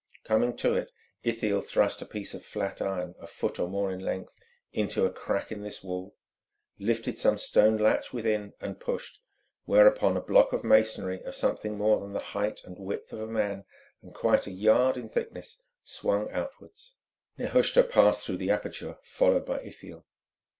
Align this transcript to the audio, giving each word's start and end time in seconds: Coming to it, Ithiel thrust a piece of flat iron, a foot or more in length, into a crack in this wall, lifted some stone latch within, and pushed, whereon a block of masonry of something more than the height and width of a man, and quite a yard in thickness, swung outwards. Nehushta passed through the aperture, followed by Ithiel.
Coming 0.25 0.55
to 0.57 0.73
it, 0.73 0.89
Ithiel 1.21 1.61
thrust 1.61 2.01
a 2.01 2.07
piece 2.07 2.33
of 2.33 2.43
flat 2.43 2.81
iron, 2.81 3.13
a 3.19 3.27
foot 3.27 3.59
or 3.59 3.69
more 3.69 3.91
in 3.91 3.99
length, 3.99 4.33
into 4.73 5.05
a 5.05 5.11
crack 5.11 5.51
in 5.51 5.61
this 5.61 5.83
wall, 5.83 6.15
lifted 6.79 7.19
some 7.19 7.37
stone 7.37 7.77
latch 7.77 8.11
within, 8.11 8.53
and 8.59 8.79
pushed, 8.79 9.21
whereon 9.67 10.17
a 10.17 10.21
block 10.21 10.53
of 10.53 10.63
masonry 10.63 11.21
of 11.21 11.35
something 11.35 11.77
more 11.77 11.99
than 11.99 12.13
the 12.13 12.19
height 12.33 12.63
and 12.63 12.79
width 12.79 13.13
of 13.13 13.19
a 13.19 13.27
man, 13.27 13.63
and 14.01 14.15
quite 14.15 14.47
a 14.47 14.51
yard 14.51 14.97
in 14.97 15.07
thickness, 15.07 15.61
swung 15.83 16.31
outwards. 16.31 16.95
Nehushta 17.37 17.83
passed 17.83 18.25
through 18.25 18.37
the 18.37 18.49
aperture, 18.49 18.97
followed 19.03 19.45
by 19.45 19.59
Ithiel. 19.61 20.07